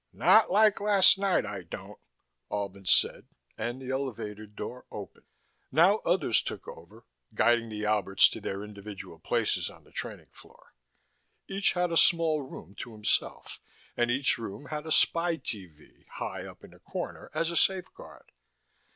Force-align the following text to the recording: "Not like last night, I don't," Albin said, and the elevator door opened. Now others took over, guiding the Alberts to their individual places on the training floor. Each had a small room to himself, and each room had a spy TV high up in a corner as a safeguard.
"Not 0.13 0.49
like 0.49 0.79
last 0.81 1.19
night, 1.19 1.45
I 1.45 1.61
don't," 1.61 1.99
Albin 2.51 2.87
said, 2.87 3.27
and 3.55 3.79
the 3.79 3.91
elevator 3.91 4.47
door 4.47 4.83
opened. 4.89 5.27
Now 5.71 5.99
others 6.03 6.41
took 6.41 6.67
over, 6.67 7.05
guiding 7.35 7.69
the 7.69 7.85
Alberts 7.85 8.27
to 8.29 8.41
their 8.41 8.63
individual 8.63 9.19
places 9.19 9.69
on 9.69 9.83
the 9.83 9.91
training 9.91 10.31
floor. 10.31 10.73
Each 11.47 11.73
had 11.73 11.91
a 11.91 11.97
small 11.97 12.41
room 12.41 12.73
to 12.79 12.93
himself, 12.93 13.61
and 13.95 14.09
each 14.09 14.39
room 14.39 14.65
had 14.71 14.87
a 14.87 14.91
spy 14.91 15.37
TV 15.37 16.07
high 16.07 16.47
up 16.47 16.63
in 16.63 16.73
a 16.73 16.79
corner 16.79 17.29
as 17.35 17.51
a 17.51 17.55
safeguard. 17.55 18.31